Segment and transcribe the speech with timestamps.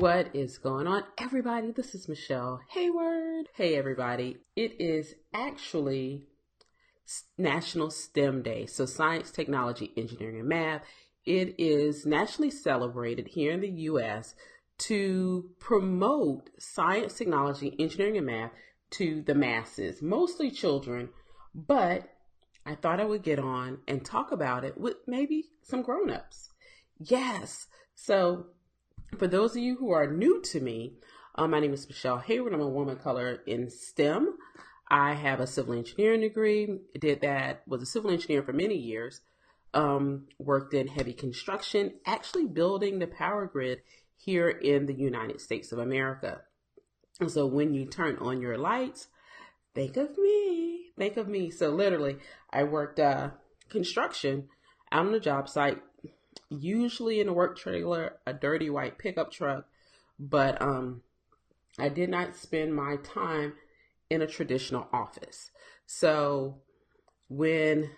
[0.00, 1.72] What is going on, everybody?
[1.72, 3.44] This is Michele Heyward.
[3.54, 4.38] Hey, everybody.
[4.56, 6.24] It is actually
[7.36, 8.64] National STEM Day.
[8.64, 10.84] So, science, technology, engineering, and math.
[11.26, 14.34] It is nationally celebrated here in the U.S.
[14.78, 18.52] to promote science, technology, engineering, and math
[18.92, 21.10] to the masses, mostly children.
[21.54, 22.08] But
[22.64, 26.48] I thought I would get on and talk about it with maybe some grown ups.
[26.98, 27.66] Yes.
[27.94, 28.46] So,
[29.18, 30.94] for those of you who are new to me,
[31.34, 32.52] um, my name is Michele Heyward.
[32.52, 34.36] I'm a woman color in STEM.
[34.90, 36.68] I have a civil engineering degree.
[36.98, 39.20] Did that, was a civil engineer for many years.
[39.72, 43.82] Um, worked in heavy construction, actually building the power grid
[44.16, 46.42] here in the United States of America.
[47.20, 49.06] And so when you turn on your lights,
[49.74, 50.90] think of me.
[50.98, 51.50] Think of me.
[51.50, 52.16] So literally,
[52.50, 53.30] I worked uh,
[53.68, 54.48] construction
[54.90, 55.78] out on the job site,
[56.50, 59.66] usually in a work trailer, a dirty white pickup truck,
[60.18, 61.02] but um,
[61.78, 63.54] I did not spend my time
[64.10, 65.50] in a traditional office.
[65.86, 66.58] So
[67.28, 67.90] when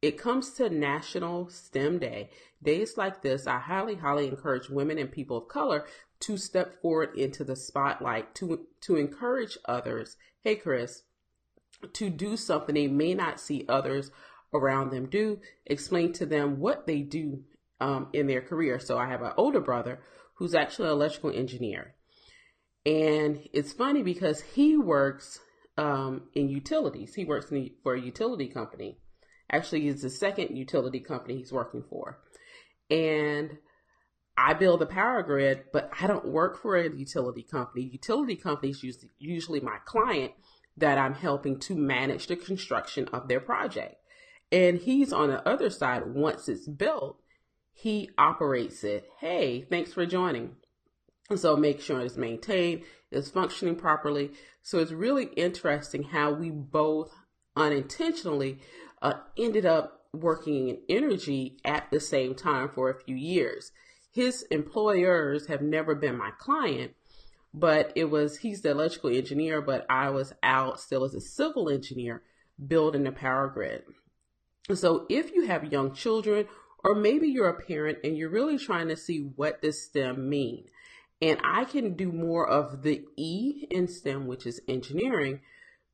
[0.00, 2.30] it comes to National STEM Day,
[2.62, 5.86] days like this, I highly, highly encourage women and people of color
[6.20, 10.16] to step forward into the spotlight to to encourage others.
[10.42, 11.02] Hey, Chris,
[11.92, 14.10] to do something they may not see others
[14.54, 15.40] around them do.
[15.66, 17.44] Explain to them what they do
[17.80, 18.78] um, in their career.
[18.78, 20.00] So I have an older brother
[20.34, 21.94] who's actually an electrical engineer.
[22.86, 25.40] And it's funny because he works
[25.78, 27.14] um, in utilities.
[27.14, 28.98] He works in, for a utility company.
[29.50, 32.18] Actually, it's the second utility company he's working for.
[32.90, 33.58] And
[34.36, 37.84] I build the power grid, but I don't work for a utility company.
[37.84, 38.84] Utility companies
[39.18, 40.32] usually my client
[40.76, 43.96] that I'm helping to manage the construction of their project.
[44.50, 46.02] And he's on the other side.
[46.06, 47.18] Once it's built,
[47.74, 49.10] he operates it.
[49.18, 50.56] Hey, thanks for joining.
[51.28, 54.30] And so make sure it's maintained, it's functioning properly.
[54.62, 57.12] So it's really interesting how we both
[57.56, 58.58] unintentionally
[59.02, 63.72] uh, ended up working in energy at the same time for a few years.
[64.12, 66.92] His employers have never been my client,
[67.52, 71.68] but it was he's the electrical engineer, but I was out still as a civil
[71.68, 72.22] engineer
[72.64, 73.82] building the power grid.
[74.72, 76.46] So if you have young children,
[76.84, 80.66] or maybe you're a parent and you're really trying to see what does STEM mean,
[81.22, 85.40] and I can do more of the E in STEM, which is engineering,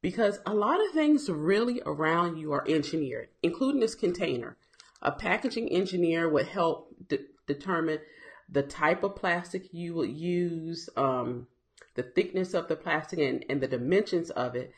[0.02, 4.56] because a lot of things really around you are engineered, including this container.
[5.02, 8.00] A packaging engineer would help de- determine
[8.48, 11.46] the type of plastic you will use, um,
[11.94, 14.72] the thickness of the plastic, and, and the dimensions of it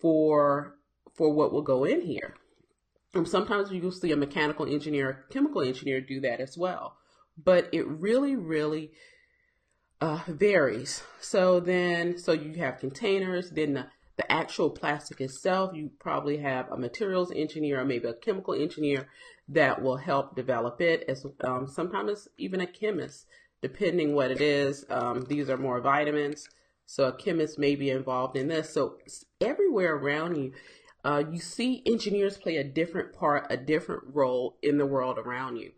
[0.00, 0.76] for
[1.14, 2.34] for what will go in here.
[3.14, 6.96] Um, sometimes you'll see a mechanical engineer, a chemical engineer do that as well,
[7.42, 8.92] but it really, really
[10.00, 11.02] uh, varies.
[11.20, 13.86] So then, so you have containers, then the,
[14.16, 19.08] the actual plastic itself, you probably have a materials engineer or maybe a chemical engineer
[19.48, 21.04] that will help develop it.
[21.08, 23.26] As um, sometimes even a chemist,
[23.62, 24.84] depending what it is.
[24.90, 26.48] Um, these are more vitamins,
[26.86, 28.72] so a chemist may be involved in this.
[28.72, 28.98] So
[29.40, 30.52] everywhere around you,
[31.04, 35.56] uh, you see engineers play a different part, a different role in the world around
[35.56, 35.72] you.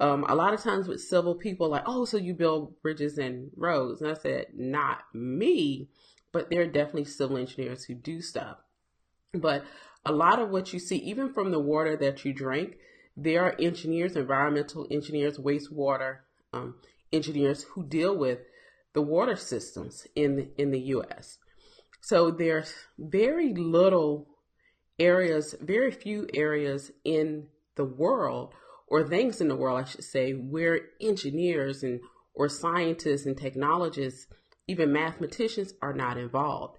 [0.00, 3.50] Um, a lot of times with civil people, like, oh, so you build bridges and
[3.56, 5.90] roads, and I said, not me,
[6.32, 8.56] but there are definitely civil engineers who do stuff.
[9.34, 9.64] But
[10.06, 12.76] a lot of what you see, even from the water that you drink,
[13.16, 16.18] there are engineers, environmental engineers, wastewater
[16.54, 16.76] um,
[17.12, 18.38] engineers who deal with
[18.92, 21.38] the water systems in in the U.S.
[22.00, 24.29] So there's very little
[25.00, 28.54] areas, very few areas in the world
[28.86, 32.00] or things in the world, I should say, where engineers and
[32.34, 34.26] or scientists and technologists,
[34.68, 36.78] even mathematicians, are not involved.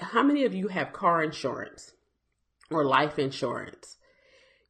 [0.00, 1.94] How many of you have car insurance
[2.70, 3.96] or life insurance?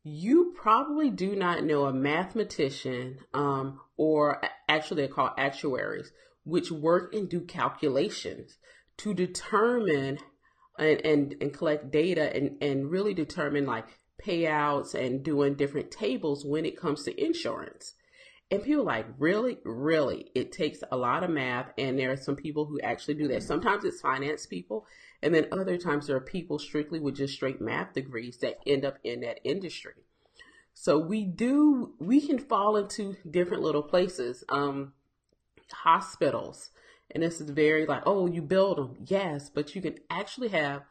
[0.05, 6.13] you probably do not know a mathematician, um, or actually they're called actuaries,
[6.45, 8.59] which work and do calculations
[8.99, 10.19] to determine
[10.79, 13.87] and, and, and collect data and, and really determine like
[14.23, 17.95] payouts and doing different tables when it comes to insurance.
[18.51, 21.73] And people like, really, really, it takes a lot of math.
[21.79, 23.43] And there are some people who actually do that.
[23.43, 24.87] Sometimes it's finance people.
[25.23, 28.85] And then other times there are people strictly with just straight math degrees that end
[28.85, 29.95] up in that industry.
[30.75, 34.45] So we do, we can fall into different little places.
[34.49, 34.93] Um,
[35.73, 36.71] hospitals.
[37.11, 38.97] And this is very like, oh, you build them.
[39.05, 39.51] Yes.
[39.51, 40.83] But you can actually have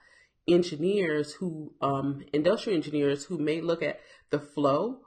[0.47, 3.99] engineers who, um, industrial engineers who may look at
[4.29, 4.99] the flow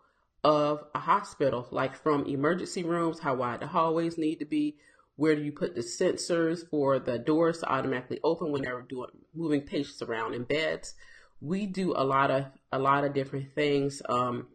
[0.45, 4.77] of a hospital, like from emergency rooms, how wide the hallways need to be,
[5.17, 9.09] Where do you put the sensors for the doors to automatically open when they're doing
[9.35, 10.95] moving patients around in beds?
[11.41, 14.03] We do a lot of a lot of different things.
[14.09, 14.49] Um,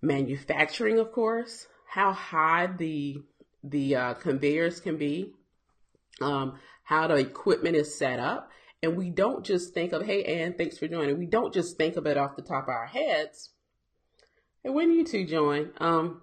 [0.00, 3.22] manufacturing, of course, how high the
[3.62, 5.32] the uh, conveyors can be,
[6.22, 8.50] um, how the equipment is set up,
[8.82, 11.18] and we don't just think of, hey, Ann, thanks for joining.
[11.18, 13.50] We don't just think of it off the top of our heads.
[14.64, 16.22] And when you two join, um,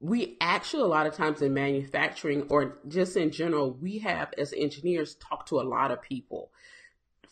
[0.00, 4.52] we actually a lot of times in manufacturing or just in general, we have as
[4.52, 6.50] engineers talk to a lot of people.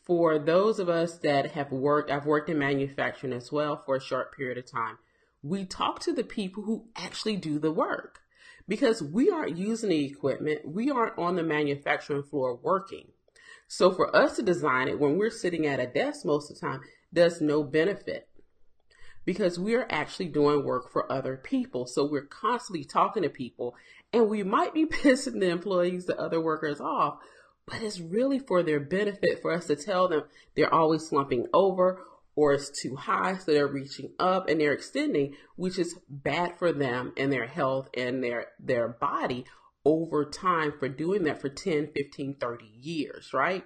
[0.05, 4.01] For those of us that have worked, I've worked in manufacturing as well for a
[4.01, 4.99] short period of time.
[5.43, 8.21] We talk to the people who actually do the work
[8.69, 10.61] because we aren't using the equipment.
[10.67, 13.09] We aren't on the manufacturing floor working.
[13.67, 16.67] So for us to design it when we're sitting at a desk most of the
[16.67, 16.81] time,
[17.13, 18.29] does no benefit
[19.25, 21.87] because we're actually doing work for other people.
[21.87, 23.75] So we're constantly talking to people
[24.13, 27.19] and we might be pissing the employees, the other workers off,
[27.67, 30.25] but it's really for their benefit for us to tell them
[30.55, 32.03] they're always slumping over
[32.37, 36.73] or it's too high, so they're reaching up and they're extending, which is bad for
[36.73, 39.45] them and their health and their their body
[39.85, 43.65] over time for doing that for 10, 15, 30 years, right?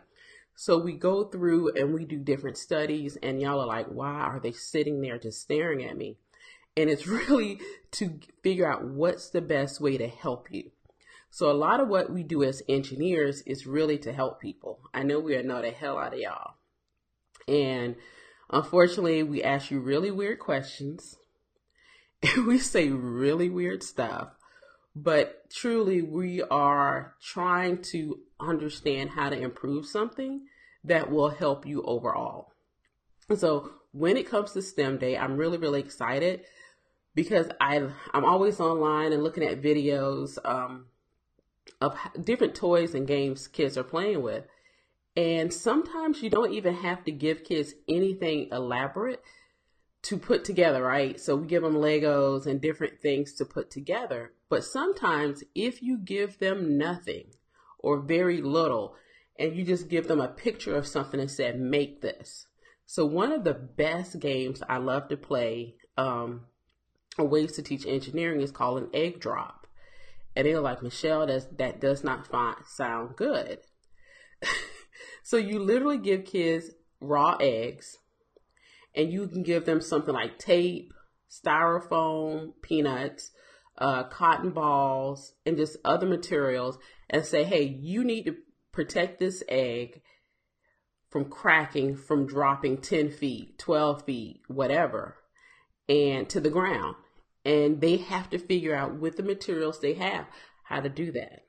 [0.56, 4.40] So we go through and we do different studies, and y'all are like, why are
[4.40, 6.18] they sitting there just staring at me?
[6.76, 7.60] And it's really
[7.92, 10.72] to figure out what's the best way to help you.
[11.30, 14.80] So a lot of what we do as engineers is really to help people.
[14.92, 16.54] I know we are not the hell out of y'all.
[17.46, 17.96] And
[18.50, 21.16] Unfortunately, we ask you really weird questions
[22.22, 24.30] and we say really weird stuff.
[24.96, 30.46] But truly, we are trying to understand how to improve something
[30.82, 32.52] that will help you overall.
[33.36, 36.42] So, when it comes to STEM Day, I'm really, really excited
[37.14, 40.86] because I I'm always online and looking at videos um,
[41.80, 44.44] of different toys and games kids are playing with.
[45.18, 49.20] And sometimes you don't even have to give kids anything elaborate
[50.02, 51.18] to put together, right?
[51.18, 54.30] So we give them Legos and different things to put together.
[54.48, 57.32] But sometimes if you give them nothing
[57.80, 58.94] or very little
[59.36, 62.46] and you just give them a picture of something and said, make this.
[62.86, 66.42] So one of the best games I love to play, um,
[67.18, 69.66] ways to teach engineering is called an egg drop.
[70.36, 73.58] And they're like, Michele, that, that does not find, sound good.
[75.28, 76.70] So you literally give kids
[77.02, 77.98] raw eggs
[78.94, 80.94] and you can give them something like tape,
[81.30, 83.30] styrofoam, peanuts,
[83.76, 86.78] uh, cotton balls, and just other materials
[87.10, 88.36] and say, hey, you need to
[88.72, 90.00] protect this egg
[91.10, 95.16] from cracking, from dropping 10 feet, 12 feet, whatever,
[95.90, 96.96] and to the ground.
[97.44, 100.24] And they have to figure out with the materials they have
[100.64, 101.42] how to do that.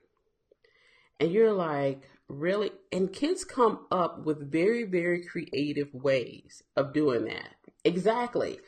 [1.21, 7.25] And you're like, really and kids come up with very very creative ways of doing
[7.25, 8.59] that exactly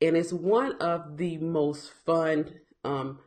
[0.00, 3.18] and it's one of the most fun um,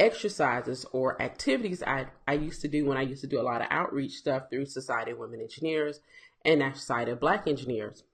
[0.00, 3.60] exercises or activities I, I used to do when I used to do a lot
[3.60, 6.00] of outreach stuff through Society of Women Engineers
[6.44, 8.04] and Society of Black Engineers.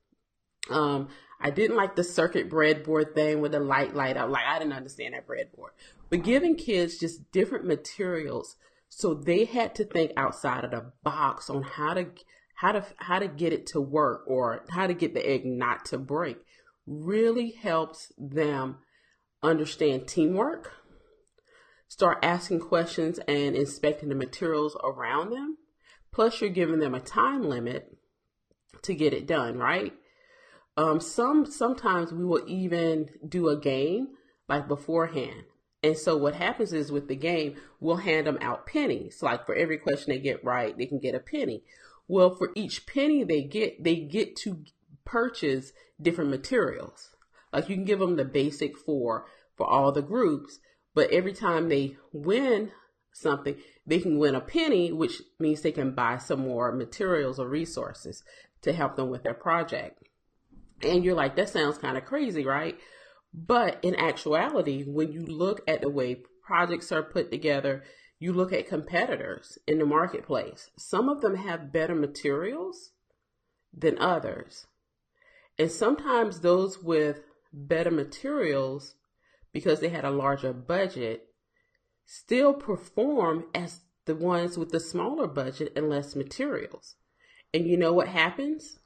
[0.70, 1.08] Um,
[1.40, 4.30] I didn't like the circuit breadboard thing with the light light up.
[4.30, 5.72] Like I didn't understand that breadboard.
[6.08, 8.56] But giving kids just different materials
[8.96, 12.06] so they had to think outside of the box on how to
[12.54, 15.84] how to how to get it to work or how to get the egg not
[15.86, 16.36] to break.
[16.86, 18.78] Really helps them
[19.42, 20.74] understand teamwork,
[21.88, 25.58] start asking questions and inspecting the materials around them.
[26.12, 27.96] Plus, you're giving them a time limit
[28.82, 29.92] to get it done, right?
[30.76, 34.10] Um, some sometimes we will even do a game
[34.48, 35.46] like beforehand.
[35.84, 39.22] And so what happens is with the game, we'll hand them out pennies.
[39.22, 41.62] Like for every question they get right, they can get a penny.
[42.08, 44.64] Well, for each penny they get, they get to
[45.04, 47.10] purchase different materials.
[47.52, 49.26] Like you can give them the basic four
[49.58, 50.58] for all the groups,
[50.94, 52.72] but every time they win
[53.12, 53.54] something,
[53.86, 58.24] they can win a penny, which means they can buy some more materials or resources
[58.62, 60.02] to help them with their project.
[60.82, 62.78] And you're like, that sounds kind of crazy, right?
[63.34, 67.82] But in actuality, when you look at the way projects are put together,
[68.20, 70.70] you look at competitors in the marketplace.
[70.78, 72.92] Some of them have better materials
[73.76, 74.66] than others.
[75.58, 77.22] And sometimes those with
[77.52, 78.94] better materials,
[79.52, 81.26] because they had a larger budget,
[82.06, 86.94] still perform as the ones with the smaller budget and less materials.
[87.52, 88.78] And you know what happens?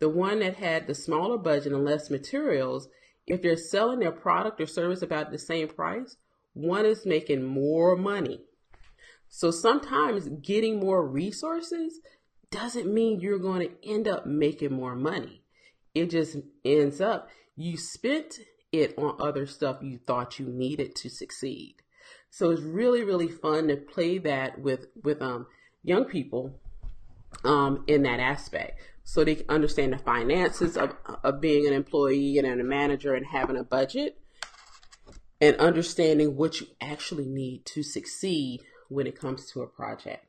[0.00, 2.88] The one that had the smaller budget and less materials
[3.26, 6.16] if they're selling their product or service about the same price,
[6.54, 8.40] one is making more money
[9.28, 12.00] So sometimes getting more resources
[12.50, 15.42] doesn't mean you're going to end up making more money.
[15.94, 18.40] It just ends up you spent
[18.72, 21.76] it on other stuff you thought you needed to succeed.
[22.30, 25.46] So it's really really fun to play that with with um
[25.82, 26.60] young people
[27.44, 30.94] um in that aspect so they can understand the finances of,
[31.24, 34.18] of being an employee and a manager and having a budget
[35.40, 40.24] and understanding what you actually need to succeed when it comes to a project.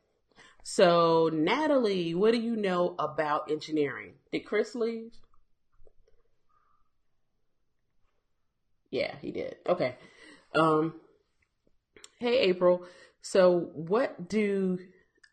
[0.64, 4.14] So, Natalie, what do you know about engineering?
[4.32, 5.12] Did Chris leave?
[8.90, 9.58] Yeah, he did.
[9.68, 9.96] Okay.
[10.56, 10.96] Um
[12.20, 12.86] Hey April.
[13.22, 14.80] So, what do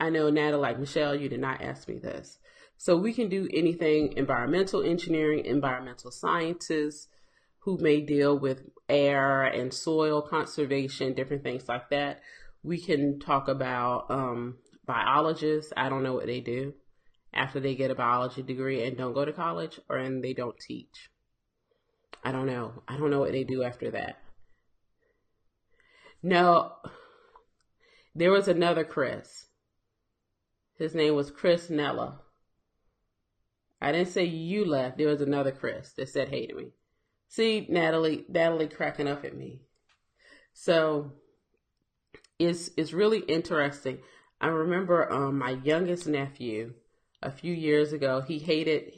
[0.01, 2.40] I know Natalie like Michelle, you did not ask me this.
[2.83, 7.09] So, we can do anything environmental engineering, environmental scientists
[7.59, 12.23] who may deal with air and soil conservation, different things like that.
[12.63, 15.75] We can talk about um, biologists.
[15.77, 16.73] I don't know what they do
[17.35, 20.59] after they get a biology degree and don't go to college or and they don't
[20.59, 21.11] teach.
[22.25, 22.83] I don't know.
[22.89, 24.23] I don't know what they do after that.
[26.23, 26.77] No,
[28.15, 29.49] there was another Chris.
[30.79, 32.21] His name was Chris Nella.
[33.81, 34.99] I didn't say you left.
[34.99, 36.73] There was another Chris that said hey to me.
[37.29, 39.63] See, Natalie, Natalie cracking up at me.
[40.53, 41.13] So
[42.39, 43.99] it's it's really interesting.
[44.41, 46.75] I remember um, my youngest nephew
[47.23, 48.21] a few years ago.
[48.21, 48.93] He hated.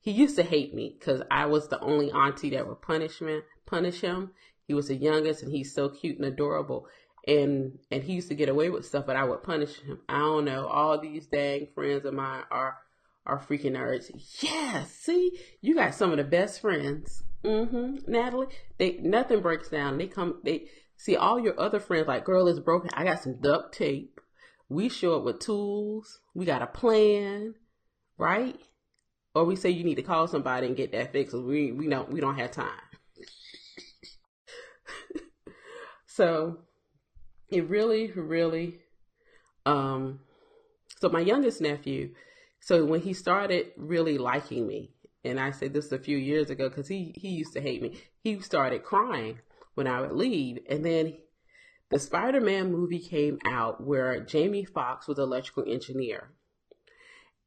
[0.00, 3.22] He used to hate me because I was the only auntie that would punish.
[3.66, 4.30] Punish him.
[4.66, 6.86] He was the youngest, and he's so cute and adorable.
[7.26, 10.00] And and he used to get away with stuff, but I would punish him.
[10.08, 10.66] I don't know.
[10.66, 12.78] All these dang friends of mine are
[13.26, 14.10] are freaking nerds.
[14.42, 17.22] Yeah, see, you got some of the best friends.
[17.44, 18.10] Mm-hmm.
[18.10, 19.98] Natalie, they nothing breaks down.
[19.98, 20.40] They come.
[20.44, 22.90] They See, all your other friends, like, girl, is broken.
[22.94, 24.20] I got some duct tape.
[24.68, 26.20] We show up with tools.
[26.34, 27.54] We got a plan,
[28.18, 28.58] right?
[29.34, 31.34] Or we say you need to call somebody and get that fixed.
[31.34, 32.70] We we don't we don't have time.
[36.06, 36.60] so
[37.50, 38.80] it really, really
[39.66, 40.20] um
[40.98, 42.14] so my youngest nephew,
[42.66, 44.90] so when he started really liking me,
[45.22, 47.96] and I said this a few years ago because he he used to hate me.
[48.24, 49.38] He started crying
[49.74, 50.58] when I would leave.
[50.68, 51.14] And then
[51.90, 56.32] the Spider Man movie came out where Jamie Foxx was an electrical engineer.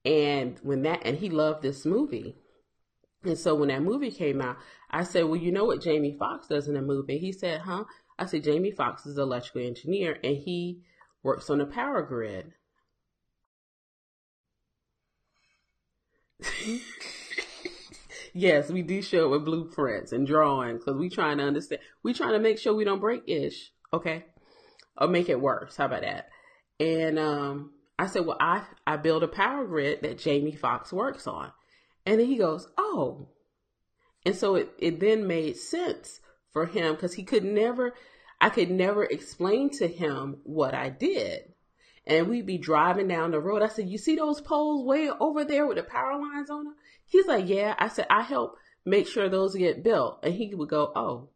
[0.06, 2.38] And when that, and he loved this movie.
[3.26, 4.56] And so when that movie came out,
[4.90, 7.18] I said, Well, you know what Jamie Foxx does in the movie?
[7.18, 7.84] He said, Huh?
[8.18, 10.84] I said, Jamie Foxx is an electrical engineer and he
[11.24, 12.54] works on the power grid.
[18.34, 21.82] yes, we do show it with blueprints and drawings because we trying to understand.
[22.04, 24.26] We trying to make sure we don't break ish, okay,
[24.98, 25.76] or make it worse.
[25.78, 26.30] How about that?
[26.80, 31.28] And um, I said, well, I I build a power grid that Jamie Foxx works
[31.28, 31.52] on,
[32.06, 33.30] and then he goes, oh,
[34.26, 37.94] and so it it then made sense for him because he could never,
[38.42, 41.54] I could never explain to him what I did.
[42.06, 43.62] And we'd be driving down the road.
[43.62, 46.76] I said, You see those poles way over there with the power lines on them?
[47.06, 47.76] He's like, Yeah.
[47.78, 50.20] I said, I help make sure those get built.
[50.24, 51.30] And he would go, Oh.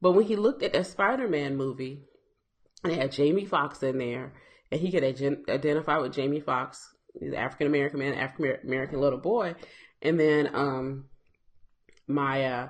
[0.00, 2.02] But when he looked at that Spider Man movie,
[2.84, 4.32] it had Jamie Foxx in there,
[4.70, 9.54] and he could identify with Jamie Foxx, he's African American man, African American little boy.
[10.00, 11.04] And then um
[12.08, 12.68] uh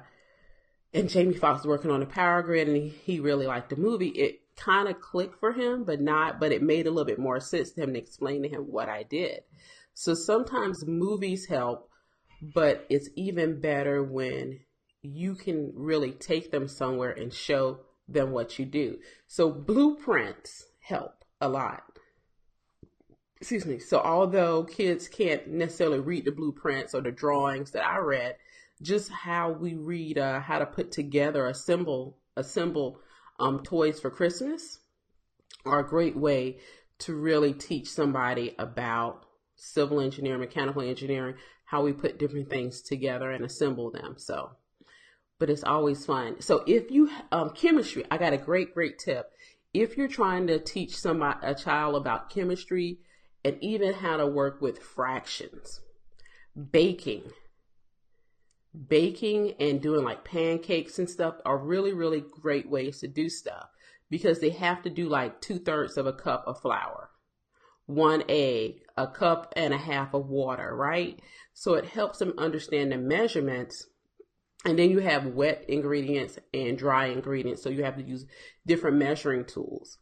[0.94, 4.08] and Jamie Foxx working on the power grid and he, he really liked the movie.
[4.08, 7.40] It kind of click for him, but not, but it made a little bit more
[7.40, 9.42] sense to him to explain to him what I did.
[9.94, 11.88] So sometimes movies help,
[12.42, 14.60] but it's even better when
[15.02, 18.98] you can really take them somewhere and show them what you do.
[19.26, 21.82] So blueprints help a lot.
[23.40, 23.80] Excuse me.
[23.80, 28.36] So although kids can't necessarily read the blueprints or the drawings that I read,
[28.80, 33.00] just how we read uh, how to put together a symbol, a symbol
[33.38, 34.78] um, toys for Christmas
[35.64, 36.58] are a great way
[37.00, 39.24] to really teach somebody about
[39.56, 41.34] civil engineering, mechanical engineering,
[41.64, 44.14] how we put different things together and assemble them.
[44.18, 44.50] So,
[45.38, 46.40] but it's always fun.
[46.40, 49.30] So if you um, chemistry, I got a great great tip.
[49.72, 52.98] If you're trying to teach somebody a child about chemistry
[53.44, 55.80] and even how to work with fractions,
[56.70, 57.22] baking,
[58.88, 63.68] baking and doing like pancakes and stuff are really, really great ways to do stuff
[64.10, 67.10] because they have to do like two thirds of a cup of flour,
[67.86, 71.20] one egg, a cup and a half of water, right?
[71.52, 73.86] So it helps them understand the measurements.
[74.64, 77.62] And then you have wet ingredients and dry ingredients.
[77.62, 78.26] So you have to use
[78.66, 79.98] different measuring tools.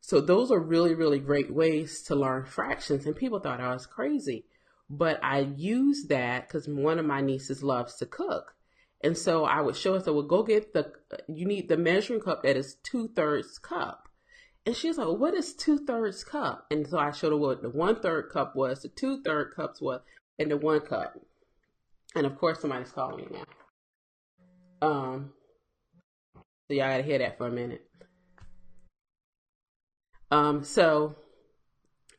[0.00, 3.06] So those are really, really great ways to learn fractions.
[3.06, 4.44] And people thought I was crazy.
[4.90, 8.54] But I used that because one of my nieces loves to cook.
[9.02, 10.92] And so I would show her, so well, go get the,
[11.28, 14.08] you need the measuring cup that is two thirds cup.
[14.66, 16.66] And she was like, what is two thirds cup?
[16.70, 19.80] And so I showed her what the one third cup was, the two third cups
[19.80, 20.00] was,
[20.38, 21.18] and the one cup.
[22.14, 24.88] And of course, somebody's calling me now.
[24.88, 25.32] Um,
[26.34, 27.84] so y'all gotta hear that for a minute.
[30.30, 31.16] Um, so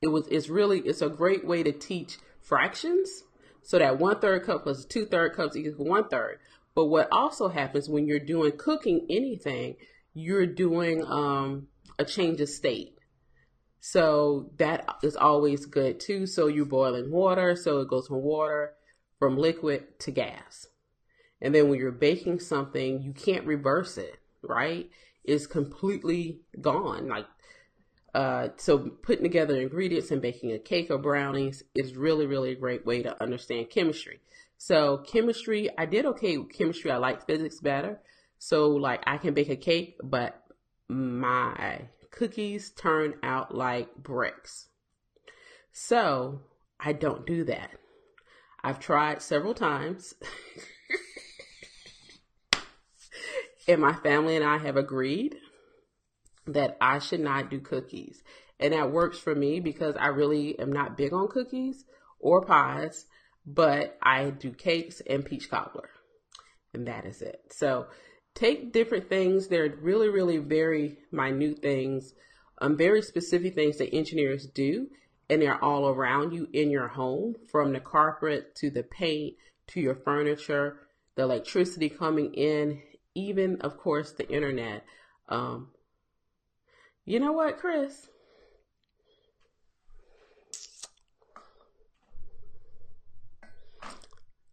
[0.02, 3.24] it was it's really it's a great way to teach fractions.
[3.64, 6.40] So that one third cup plus two third cups equals one third.
[6.76, 9.76] But what also happens when you're doing cooking anything,
[10.14, 12.98] you're doing um, a change of state.
[13.80, 16.26] So that is always good too.
[16.26, 18.74] So you're boiling water, so it goes from water
[19.20, 20.68] from liquid to gas.
[21.42, 24.90] And then when you're baking something, you can't reverse it, right?
[25.24, 27.08] It's completely gone.
[27.08, 27.26] Like
[28.16, 32.56] uh, so putting together ingredients and baking a cake or brownies is really, really a
[32.56, 34.22] great way to understand chemistry.
[34.58, 36.92] So chemistry, I did okay with chemistry.
[36.92, 38.00] I like physics better.
[38.40, 40.42] So like I can bake a cake, but
[40.88, 44.70] my cookies turn out like bricks.
[45.74, 46.40] So
[46.80, 47.72] I don't do that.
[48.64, 50.14] I've tried several times.
[53.68, 55.36] and my family and I have agreed
[56.48, 58.24] that I should not do cookies.
[58.60, 61.86] And that works for me because I really am not big on cookies
[62.20, 63.06] or pies,
[63.46, 65.90] but I do cakes and peach cobbler.
[66.74, 67.42] And that is it.
[67.52, 67.88] So
[68.34, 69.48] take different things.
[69.48, 72.14] They're really, really very minute things,
[72.60, 74.88] um, very specific things that engineers do.
[75.30, 79.36] And they're all around you in your home from the carpet to the paint
[79.68, 80.78] to your furniture,
[81.16, 82.82] the electricity coming in,
[83.16, 84.86] even, of course, the internet.
[85.28, 85.70] Um,
[87.06, 88.10] you know what, Chris?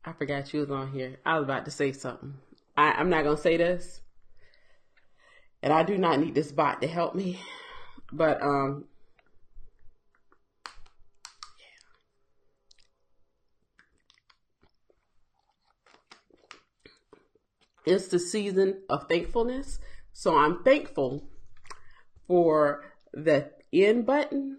[0.05, 1.19] I forgot you was on here.
[1.25, 2.35] I was about to say something.
[2.77, 4.01] I, I'm not gonna say this.
[5.63, 7.39] And I do not need this bot to help me.
[8.13, 8.87] But um
[17.85, 19.81] It's the season of thankfulness.
[20.13, 21.29] So I'm thankful
[22.33, 24.57] for the end button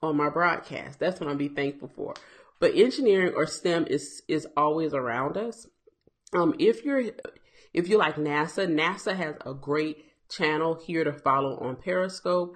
[0.00, 1.00] on my broadcast.
[1.00, 2.14] That's what I'll be thankful for.
[2.60, 5.66] But engineering or STEM is is always around us.
[6.32, 7.02] Um, if you're
[7.74, 12.54] if you like NASA, NASA has a great channel here to follow on Periscope.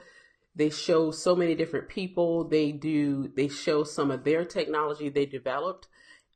[0.55, 2.45] They show so many different people.
[2.45, 5.89] They do they show some of their technology they developed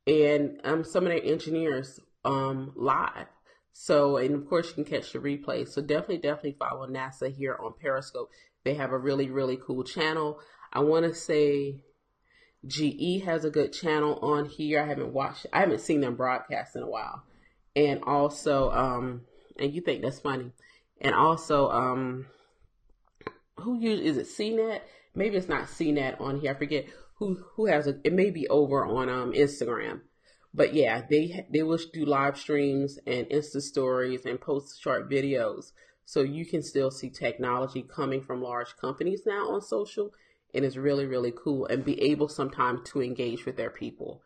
[0.05, 3.27] and um, some of their engineers um, live.
[3.79, 5.67] So, and of course, you can catch the replay.
[5.67, 8.31] So, definitely, definitely follow NASA here on Periscope.
[8.63, 10.39] They have a really, really cool channel.
[10.73, 11.83] I want to say
[12.65, 14.81] GE has a good channel on here.
[14.81, 17.21] I haven't watched, I haven't seen them broadcast in a while.
[17.75, 19.21] And also, um,
[19.59, 20.53] and you think that's funny.
[20.99, 22.25] And also, um,
[23.57, 24.81] who use, is it CNET?
[25.13, 26.49] Maybe it's not CNET on here.
[26.49, 26.87] I forget
[27.19, 30.01] who, who has a, it may be over on, um, Instagram
[30.57, 35.71] but yeah, they they will do live streams and Insta stories and post short videos.
[36.03, 40.13] So you can still see technology coming from large companies now on social,
[40.55, 44.23] and it's really really cool and be able sometimes to engage with their people.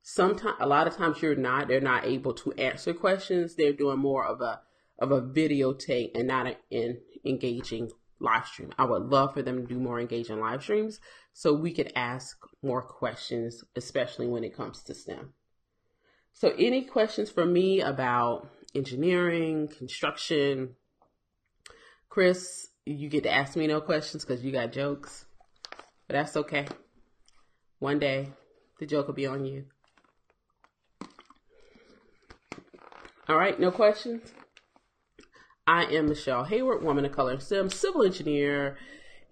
[0.00, 3.56] Sometimes a lot of times you're not they're not able to answer questions.
[3.56, 4.60] They're doing more of a
[5.00, 7.90] of a videotape and not an engaging
[8.20, 8.70] live stream.
[8.78, 11.00] I would love for them to do more engaging live streams
[11.32, 15.34] so we could ask more questions, especially when it comes to STEM.
[16.40, 20.76] So, any questions for me about engineering, construction?
[22.08, 25.24] Chris, you get to ask me no questions because you got jokes,
[26.06, 26.68] but that's okay.
[27.80, 28.28] One day,
[28.78, 29.64] the joke will be on you.
[33.28, 34.32] All right, no questions?
[35.66, 38.78] I am Michele Heyward, woman of color STEM, civil engineer,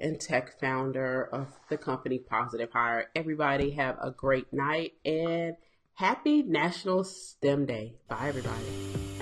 [0.01, 3.11] and tech founder of the company Positive Hire.
[3.15, 5.55] Everybody have a great night and
[5.97, 7.95] Happy National STEM Day.
[8.07, 9.16] Bye, everybody.